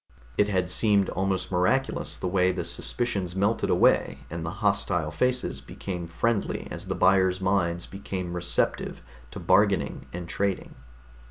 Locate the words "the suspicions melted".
2.51-3.69